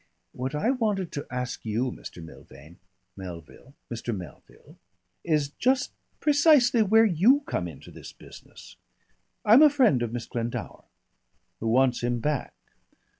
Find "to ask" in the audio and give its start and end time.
1.11-1.63